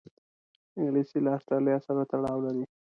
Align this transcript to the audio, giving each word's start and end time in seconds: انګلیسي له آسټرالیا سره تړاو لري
انګلیسي 0.77 1.17
له 1.25 1.29
آسټرالیا 1.37 1.77
سره 1.85 2.01
تړاو 2.11 2.39
لري 2.45 2.63